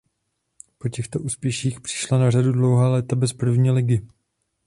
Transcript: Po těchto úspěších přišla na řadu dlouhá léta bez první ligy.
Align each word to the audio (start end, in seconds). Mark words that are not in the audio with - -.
Po 0.77 0.89
těchto 0.89 1.19
úspěších 1.19 1.81
přišla 1.81 2.17
na 2.17 2.31
řadu 2.31 2.51
dlouhá 2.51 2.89
léta 2.89 3.15
bez 3.15 3.33
první 3.33 3.71
ligy. 3.71 4.01